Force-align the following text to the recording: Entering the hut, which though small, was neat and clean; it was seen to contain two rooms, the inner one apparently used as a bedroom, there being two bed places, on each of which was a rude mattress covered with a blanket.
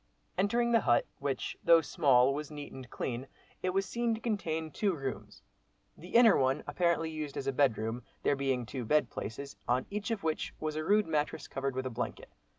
Entering 0.35 0.71
the 0.71 0.79
hut, 0.79 1.05
which 1.19 1.55
though 1.63 1.79
small, 1.81 2.33
was 2.33 2.49
neat 2.49 2.73
and 2.73 2.89
clean; 2.89 3.27
it 3.61 3.69
was 3.69 3.85
seen 3.85 4.15
to 4.15 4.19
contain 4.19 4.71
two 4.71 4.95
rooms, 4.95 5.43
the 5.95 6.15
inner 6.15 6.35
one 6.35 6.63
apparently 6.65 7.11
used 7.11 7.37
as 7.37 7.45
a 7.45 7.53
bedroom, 7.53 8.01
there 8.23 8.35
being 8.35 8.65
two 8.65 8.83
bed 8.83 9.11
places, 9.11 9.55
on 9.67 9.85
each 9.91 10.09
of 10.09 10.23
which 10.23 10.55
was 10.59 10.75
a 10.75 10.83
rude 10.83 11.05
mattress 11.05 11.47
covered 11.47 11.75
with 11.75 11.85
a 11.85 11.91
blanket. 11.91 12.29